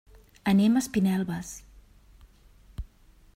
[0.51, 1.51] Anem a Espinelves.